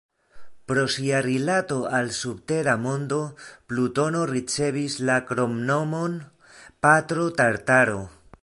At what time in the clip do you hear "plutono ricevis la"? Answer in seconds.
3.67-5.19